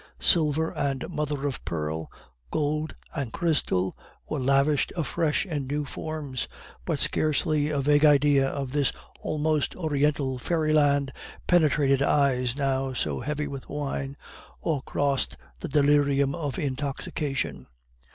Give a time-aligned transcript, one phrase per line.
[0.19, 2.11] Silver and mother of pearl,
[2.49, 3.95] gold and crystal,
[4.27, 6.47] were lavished afresh in new forms;
[6.85, 11.13] but scarcely a vague idea of this almost Oriental fairyland
[11.45, 14.17] penetrated eyes now heavy with wine,
[14.59, 17.67] or crossed the delirium of intoxication.